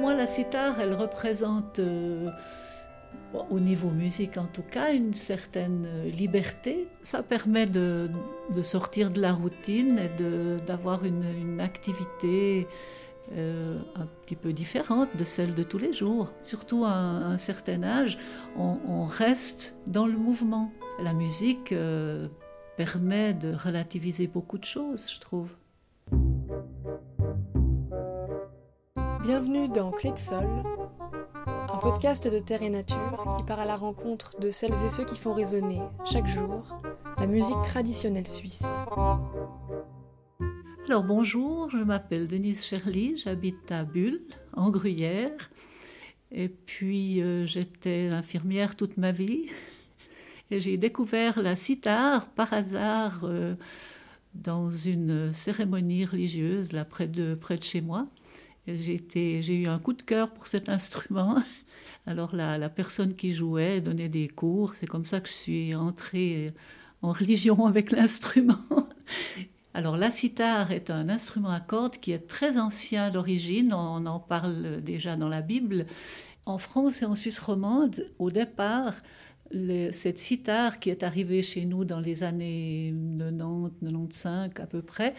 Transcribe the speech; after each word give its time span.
la 0.00 0.26
sitar, 0.26 0.80
elle 0.80 0.94
représente, 0.94 1.78
euh, 1.78 2.30
au 3.50 3.60
niveau 3.60 3.90
musique 3.90 4.36
en 4.36 4.46
tout 4.46 4.62
cas, 4.62 4.92
une 4.92 5.14
certaine 5.14 5.86
liberté. 6.04 6.88
Ça 7.02 7.22
permet 7.22 7.66
de, 7.66 8.10
sortir 8.62 9.10
de 9.10 9.20
la 9.20 9.32
routine 9.32 9.98
et 9.98 10.10
d'avoir 10.66 11.04
une, 11.04 11.60
activité 11.60 12.66
euh, 13.32 13.78
un 13.96 14.06
petit 14.22 14.36
peu 14.36 14.52
différente 14.52 15.08
de 15.16 15.24
celle 15.24 15.54
de 15.54 15.62
tous 15.62 15.78
les 15.78 15.92
jours. 15.92 16.32
Surtout 16.42 16.84
à 16.84 16.92
un, 16.92 17.38
certain 17.38 17.82
âge, 17.82 18.18
on, 18.56 19.04
reste 19.06 19.76
dans 19.86 20.06
le 20.06 20.16
mouvement. 20.16 20.70
La 21.02 21.12
musique 21.12 21.72
euh, 21.72 22.28
permet 22.76 23.34
de 23.34 23.54
relativiser 23.54 24.26
beaucoup 24.26 24.58
de 24.58 24.64
choses, 24.64 25.10
je 25.12 25.20
trouve. 25.20 25.48
Bienvenue 29.26 29.66
dans 29.68 29.90
Clé 29.90 30.12
de 30.12 30.18
Sol, 30.18 30.46
un 31.46 31.78
podcast 31.78 32.28
de 32.28 32.38
terre 32.38 32.62
et 32.62 32.70
nature 32.70 33.34
qui 33.36 33.42
part 33.42 33.58
à 33.58 33.64
la 33.64 33.74
rencontre 33.74 34.38
de 34.38 34.52
celles 34.52 34.84
et 34.84 34.88
ceux 34.88 35.04
qui 35.04 35.16
font 35.16 35.34
résonner 35.34 35.80
chaque 36.04 36.28
jour 36.28 36.80
la 37.18 37.26
musique 37.26 37.60
traditionnelle 37.64 38.28
suisse. 38.28 38.62
Alors 40.86 41.02
bonjour, 41.02 41.68
je 41.70 41.78
m'appelle 41.78 42.28
Denise 42.28 42.64
Cherly, 42.64 43.16
j'habite 43.16 43.72
à 43.72 43.82
Bulle, 43.82 44.20
en 44.52 44.70
Gruyère. 44.70 45.50
Et 46.30 46.48
puis 46.48 47.20
euh, 47.20 47.46
j'étais 47.46 48.10
infirmière 48.12 48.76
toute 48.76 48.96
ma 48.96 49.10
vie. 49.10 49.46
Et 50.52 50.60
j'ai 50.60 50.76
découvert 50.76 51.42
la 51.42 51.56
sitar 51.56 52.28
par 52.28 52.52
hasard 52.52 53.22
euh, 53.24 53.56
dans 54.36 54.70
une 54.70 55.32
cérémonie 55.32 56.04
religieuse 56.04 56.72
là 56.72 56.84
près 56.84 57.08
de, 57.08 57.34
près 57.34 57.56
de 57.56 57.64
chez 57.64 57.80
moi. 57.80 58.06
J'ai 58.66 59.54
eu 59.54 59.66
un 59.66 59.78
coup 59.78 59.92
de 59.92 60.02
cœur 60.02 60.30
pour 60.30 60.46
cet 60.46 60.68
instrument. 60.68 61.36
Alors 62.06 62.34
la, 62.34 62.58
la 62.58 62.68
personne 62.68 63.14
qui 63.14 63.32
jouait 63.32 63.80
donnait 63.80 64.08
des 64.08 64.28
cours. 64.28 64.74
C'est 64.74 64.86
comme 64.86 65.04
ça 65.04 65.20
que 65.20 65.28
je 65.28 65.34
suis 65.34 65.74
entrée 65.74 66.52
en 67.02 67.12
religion 67.12 67.66
avec 67.66 67.90
l'instrument. 67.90 68.58
Alors 69.74 69.98
la 69.98 70.10
sitar 70.10 70.72
est 70.72 70.88
un 70.88 71.10
instrument 71.10 71.50
à 71.50 71.60
cordes 71.60 71.98
qui 71.98 72.12
est 72.12 72.26
très 72.26 72.58
ancien 72.58 73.10
d'origine, 73.10 73.74
on 73.74 74.06
en 74.06 74.18
parle 74.18 74.80
déjà 74.82 75.16
dans 75.16 75.28
la 75.28 75.42
Bible. 75.42 75.84
En 76.46 76.56
France 76.56 77.02
et 77.02 77.04
en 77.04 77.14
Suisse 77.14 77.38
romande, 77.38 78.06
au 78.18 78.30
départ, 78.30 78.94
cette 79.92 80.18
sitar 80.18 80.80
qui 80.80 80.90
est 80.90 81.02
arrivée 81.02 81.42
chez 81.42 81.64
nous 81.64 81.84
dans 81.84 82.00
les 82.00 82.22
années 82.22 82.92
90-95 82.92 84.60
à 84.60 84.66
peu 84.66 84.82
près, 84.82 85.14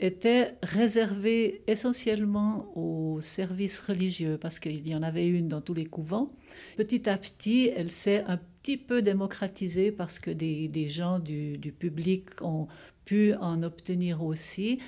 était 0.00 0.56
réservée 0.62 1.62
essentiellement 1.66 2.70
aux 2.76 3.20
services 3.20 3.80
religieux 3.80 4.38
parce 4.40 4.58
qu'il 4.58 4.86
y 4.86 4.94
en 4.94 5.02
avait 5.02 5.26
une 5.26 5.48
dans 5.48 5.60
tous 5.60 5.74
les 5.74 5.86
couvents. 5.86 6.30
Petit 6.76 7.08
à 7.08 7.16
petit, 7.16 7.70
elle 7.74 7.90
s'est 7.90 8.22
un 8.26 8.36
petit 8.36 8.76
peu 8.76 9.00
démocratisée 9.00 9.92
parce 9.92 10.18
que 10.18 10.30
des, 10.30 10.88
gens 10.88 11.18
du, 11.18 11.74
public 11.78 12.42
ont 12.42 12.68
pu 13.04 13.34
en 13.34 13.62
obtenir 13.62 14.22
aussi. 14.22 14.80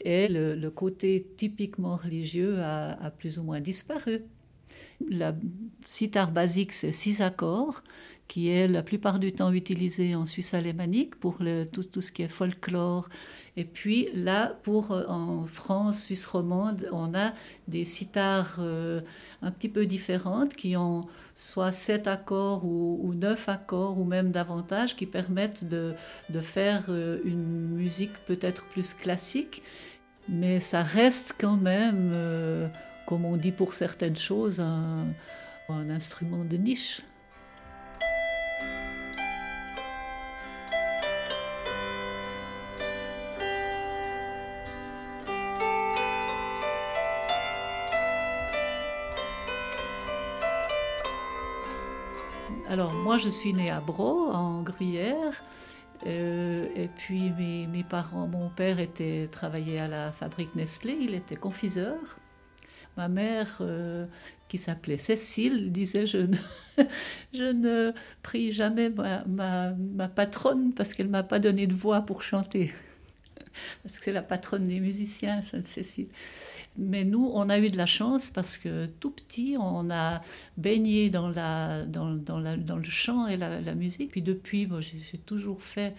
Et 0.00 0.28
le, 0.28 0.70
côté 0.70 1.26
typiquement 1.36 1.96
religieux 1.96 2.58
a, 2.60 3.12
plus 3.16 3.38
ou 3.38 3.44
moins 3.44 3.60
disparu. 3.60 4.22
La 5.08 5.34
sitar 5.86 6.32
basique, 6.32 6.72
c'est 6.72 6.92
six 6.92 7.20
accords, 7.20 7.82
qui 8.28 8.50
est 8.50 8.68
la 8.68 8.82
plupart 8.82 9.18
du 9.18 9.32
temps 9.32 9.52
utilisé 9.52 10.14
en 10.14 10.26
Suisse 10.26 10.52
alémanique 10.52 11.16
pour 11.16 11.38
tout, 11.72 11.82
tout, 11.82 12.00
ce 12.02 12.12
qui 12.12 12.22
est 12.22 12.28
folklore. 12.28 13.08
Et 13.56 13.64
puis 13.64 14.10
là, 14.14 14.56
pour 14.62 14.92
euh, 14.92 15.04
en 15.08 15.44
France, 15.46 16.02
Suisse 16.04 16.26
romande, 16.26 16.88
on 16.92 17.14
a 17.14 17.32
des 17.66 17.86
sitars 17.86 18.56
euh, 18.60 19.00
un 19.42 19.50
petit 19.50 19.68
peu 19.68 19.86
différentes 19.86 20.54
qui 20.54 20.76
ont 20.76 21.06
soit 21.34 21.72
sept 21.72 22.06
accords 22.06 22.64
ou, 22.64 23.12
neuf 23.14 23.48
accords 23.48 23.98
ou 23.98 24.04
même 24.04 24.30
davantage 24.30 24.94
qui 24.94 25.06
permettent 25.06 25.64
de, 25.68 25.94
de 26.28 26.40
faire 26.40 26.84
euh, 26.90 27.18
une 27.24 27.70
musique 27.70 28.12
peut-être 28.26 28.64
plus 28.66 28.92
classique. 28.92 29.62
Mais 30.28 30.60
ça 30.60 30.82
reste 30.82 31.36
quand 31.40 31.56
même, 31.56 32.12
comme 33.06 33.24
on 33.24 33.38
dit 33.38 33.50
pour 33.50 33.72
certaines 33.72 34.16
choses, 34.16 34.60
un 34.60 35.14
instrument 35.88 36.44
de 36.44 36.58
niche. 36.58 37.00
Alors 52.68 52.92
moi 52.92 53.16
je 53.16 53.30
suis 53.30 53.54
née 53.54 53.70
à 53.70 53.80
Bro, 53.80 54.30
en 54.30 54.62
Gruyère. 54.62 55.42
Euh, 56.06 56.68
et 56.76 56.88
puis 56.88 57.30
mes, 57.30 57.82
parents, 57.82 58.26
mon 58.26 58.50
père 58.50 58.78
était 58.78 59.26
travaillait 59.32 59.78
à 59.78 59.88
la 59.88 60.12
fabrique 60.12 60.54
Nestlé, 60.54 60.96
il 61.00 61.14
était 61.14 61.34
confiseur. 61.34 61.96
Ma 62.98 63.08
mère, 63.08 63.56
euh, 63.62 64.04
qui 64.48 64.58
s'appelait 64.58 64.98
Cécile, 64.98 65.72
disait 65.72 66.06
je 66.06 66.18
ne, 66.18 66.36
je 67.32 67.44
ne 67.44 67.92
prie 68.22 68.52
jamais 68.52 68.90
ma, 68.90 69.24
ma 69.26 70.08
patronne 70.08 70.74
parce 70.74 70.92
qu'elle 70.92 71.08
m'a 71.08 71.22
pas 71.22 71.38
donné 71.38 71.66
de 71.66 71.74
voix 71.74 72.02
pour 72.02 72.22
chanter 72.22 72.72
parce 73.82 73.98
que 73.98 74.06
c'est 74.06 74.12
la 74.12 74.22
patronne 74.22 74.64
des 74.64 74.80
musiciens, 74.80 75.42
Sainte-Cécile. 75.42 76.08
Mais 76.78 77.04
nous, 77.04 77.30
on 77.34 77.50
a 77.50 77.58
eu 77.58 77.70
de 77.70 77.76
la 77.76 77.86
chance 77.86 78.30
parce 78.30 78.56
que 78.56 78.86
tout 78.86 79.10
petit, 79.10 79.56
on 79.58 79.90
a 79.90 80.22
baigné 80.56 81.10
dans, 81.10 81.28
le 81.28 82.82
chant 82.84 83.26
et 83.26 83.36
la, 83.36 83.74
musique. 83.74 84.12
Puis 84.12 84.22
depuis, 84.22 84.68
j'ai 84.80 85.18
toujours 85.18 85.60
fait 85.60 85.94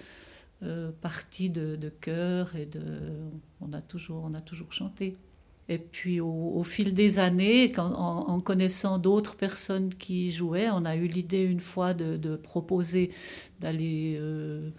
euh, 0.64 0.92
partie 1.02 1.50
de, 1.50 1.76
de 1.76 1.90
chœur 1.90 2.56
et 2.56 2.66
de, 2.66 2.82
on, 3.60 3.74
a 3.74 3.82
toujours, 3.82 4.24
on 4.26 4.34
a 4.34 4.42
toujours 4.42 4.72
chanté. 4.72 5.18
Et 5.70 5.78
puis 5.78 6.20
au, 6.20 6.64
fil 6.64 6.96
des 6.96 7.20
années, 7.20 7.72
en, 7.78 8.40
connaissant 8.40 8.98
d'autres 8.98 9.36
personnes 9.36 9.94
qui 9.94 10.32
jouaient, 10.32 10.70
on 10.72 10.84
a 10.84 10.96
eu 10.96 11.06
l'idée 11.06 11.44
une 11.44 11.60
fois 11.60 11.94
de, 11.94 12.36
proposer 12.38 13.12
d'aller 13.60 14.18
euh, 14.20 14.72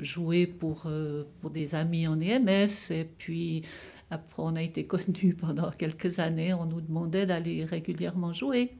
jouer 0.00 0.48
pour, 0.48 0.84
euh, 0.86 1.24
pour 1.40 1.50
des 1.50 1.76
amis 1.76 2.08
en 2.08 2.20
EMS. 2.20 2.90
Et 2.90 3.04
puis 3.04 3.62
après, 4.12 4.42
on 4.42 4.56
a 4.56 4.62
été 4.62 4.84
connus 4.84 5.34
pendant 5.40 5.70
quelques 5.70 6.18
années. 6.18 6.52
On 6.52 6.66
nous 6.66 6.80
demandait 6.80 7.26
d'aller 7.26 7.64
régulièrement 7.64 8.32
jouer. 8.32 8.72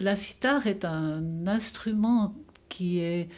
La 0.00 0.16
sitar 0.16 0.66
est 0.66 0.84
un 0.84 1.46
instrument 1.46 2.34
qui 2.68 2.98
est 2.98 3.28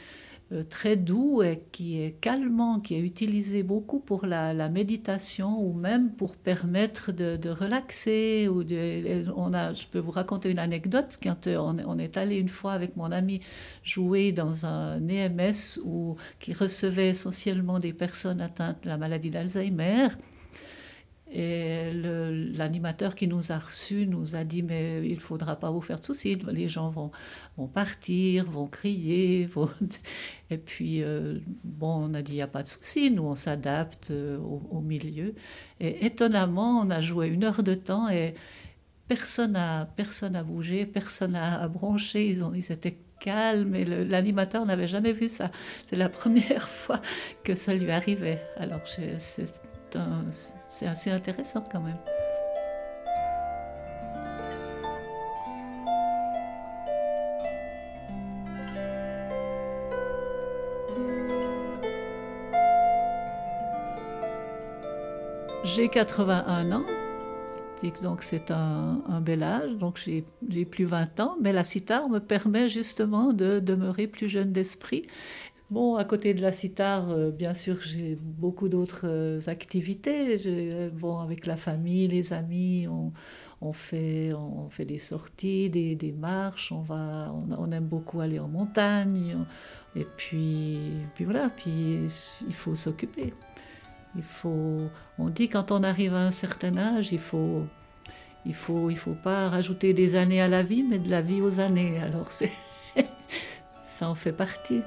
euh, 0.52 0.64
très 0.64 0.96
doux 0.96 1.42
et 1.42 1.62
qui 1.72 2.00
est 2.02 2.12
calmant, 2.20 2.80
qui 2.80 2.94
est 2.94 3.00
utilisé 3.00 3.62
beaucoup 3.62 4.00
pour 4.00 4.24
la, 4.26 4.68
méditation 4.68 5.60
ou 5.60 5.72
même 5.74 6.10
pour 6.12 6.36
permettre 6.36 7.12
de, 7.12 7.50
relaxer. 7.50 8.48
Ou 8.48 8.64
on 9.36 9.52
a, 9.52 9.74
je 9.74 9.86
peux 9.86 9.98
vous 9.98 10.10
raconter 10.10 10.50
une 10.50 10.58
anecdote. 10.58 11.18
Quand 11.22 11.46
euh, 11.46 11.56
on, 11.58 11.98
est 11.98 12.16
allé 12.16 12.36
une 12.36 12.48
fois 12.48 12.72
avec 12.72 12.96
mon 12.96 13.12
ami 13.12 13.40
jouer 13.84 14.32
dans 14.32 14.64
un 14.64 15.06
EMS 15.06 15.80
où, 15.84 16.16
qui 16.38 16.54
recevait 16.54 17.10
essentiellement 17.10 17.78
des 17.78 17.92
personnes 17.92 18.40
atteintes 18.40 18.84
de 18.84 18.88
la 18.88 18.96
maladie 18.96 19.30
d'Alzheimer, 19.30 20.08
et 21.32 21.92
l'animateur 21.92 23.14
qui 23.14 23.28
nous 23.28 23.52
a 23.52 23.58
reçus 23.58 24.06
nous 24.06 24.34
a 24.34 24.42
dit 24.42 24.62
mais 24.62 25.06
il 25.06 25.14
ne 25.14 25.20
faudra 25.20 25.54
pas 25.56 25.70
vous 25.70 25.80
faire 25.80 26.00
de 26.00 26.06
soucis, 26.06 26.36
les 26.50 26.68
gens 26.68 26.90
vont, 26.90 27.12
vont 27.56 27.68
partir, 27.68 28.50
vont 28.50 28.66
crier. 28.66 29.48
Et 30.50 30.58
puis, 30.58 31.02
euh, 31.02 31.38
bon, 31.62 32.10
on 32.10 32.14
a 32.14 32.22
dit 32.22 32.32
il 32.32 32.36
n'y 32.36 32.42
a 32.42 32.48
pas 32.48 32.64
de 32.64 32.68
souci, 32.68 33.10
nous 33.12 33.22
on 33.22 33.36
s'adapte 33.36 34.10
euh, 34.10 34.38
au, 34.38 34.80
milieu. 34.80 35.34
Et 35.78 36.04
étonnamment, 36.04 36.80
on 36.80 36.90
a 36.90 37.00
joué 37.00 37.28
une 37.28 37.44
heure 37.44 37.62
de 37.62 37.74
temps 37.74 38.08
et 38.08 38.34
personne 39.06 39.52
n'a 39.52 39.86
personne 39.96 40.34
a 40.34 40.42
bougé, 40.42 40.84
personne 40.84 41.32
n'a 41.32 41.66
bronché, 41.68 42.26
ils, 42.26 42.42
ont, 42.42 42.52
ils 42.54 42.72
étaient 42.72 42.98
calmes 43.20 43.76
et 43.76 43.84
l'animateur 43.84 44.66
n'avait 44.66 44.88
jamais 44.88 45.12
vu 45.12 45.28
ça. 45.28 45.52
C'est 45.86 45.96
la 45.96 46.08
première 46.20 46.68
fois 46.68 47.00
que 47.44 47.54
ça 47.54 47.72
lui 47.72 47.92
arrivait. 47.92 48.42
Alors 48.56 48.80
c'est 48.86 49.16
un 49.94 50.24
c'est 50.72 50.86
assez 50.86 51.10
intéressant 51.10 51.64
quand 51.70 51.80
même. 51.80 51.98
J'ai 65.64 65.88
81 65.88 66.72
ans, 66.72 66.82
donc 68.02 68.22
c'est 68.22 68.50
un, 68.50 69.20
bel 69.20 69.42
âge, 69.42 69.72
donc 69.76 69.98
j'ai 69.98 70.64
plus 70.64 70.84
20 70.84 71.20
ans, 71.20 71.36
mais 71.40 71.52
la 71.52 71.64
sitar 71.64 72.08
me 72.08 72.18
permet 72.18 72.68
justement 72.68 73.32
de 73.32 73.60
demeurer 73.60 74.06
plus 74.06 74.28
jeune 74.28 74.52
d'esprit 74.52 75.06
Bon, 75.70 75.94
à 75.94 76.04
côté 76.04 76.34
de 76.34 76.42
la 76.42 76.50
sitar, 76.50 77.10
euh, 77.10 77.30
bien 77.30 77.54
sûr, 77.54 77.80
j'ai 77.80 78.18
beaucoup 78.20 78.68
d'autres 78.68 79.02
euh, 79.04 79.38
activités. 79.46 80.36
bon, 80.92 81.20
avec 81.20 81.46
la 81.46 81.56
famille, 81.56 82.08
les 82.08 82.32
amis, 82.32 82.88
on, 82.88 83.72
fait, 83.72 84.32
on 84.34 84.68
fait 84.68 84.84
des 84.84 84.98
sorties, 84.98 85.70
des, 85.70 86.12
marches, 86.18 86.72
on, 86.72 86.80
va, 86.80 87.32
on, 87.56 87.70
aime 87.70 87.84
beaucoup 87.84 88.20
aller 88.20 88.40
en 88.40 88.48
montagne. 88.48 89.36
Et 89.94 90.04
puis, 90.16 90.78
puis 91.14 91.24
voilà, 91.24 91.50
puis 91.50 92.04
il 92.48 92.54
faut 92.54 92.74
s'occuper. 92.74 93.32
Il 94.16 94.24
faut, 94.24 94.88
on 95.20 95.28
dit 95.28 95.48
quand 95.48 95.70
on 95.70 95.84
arrive 95.84 96.14
à 96.14 96.26
un 96.26 96.32
certain 96.32 96.76
âge, 96.78 97.12
il 97.12 97.20
faut, 97.20 97.62
il 98.44 98.54
faut, 98.54 98.90
il 98.90 98.96
faut 98.96 99.14
pas 99.14 99.48
rajouter 99.48 99.94
des 99.94 100.16
années 100.16 100.40
à 100.40 100.48
la 100.48 100.64
vie, 100.64 100.82
mais 100.82 100.98
de 100.98 101.08
la 101.08 101.22
vie 101.22 101.40
aux 101.40 101.60
années. 101.60 102.00
Alors 102.00 102.32
ça 103.84 104.08
en 104.08 104.16
fait 104.16 104.32
partie. 104.32 104.82